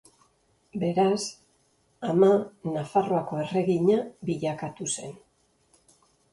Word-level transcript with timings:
Beraz, 0.83 1.19
ama 2.13 2.31
Nafarroako 2.79 3.45
erregina 3.45 4.01
bilakatu 4.33 4.93
zen. 4.99 5.17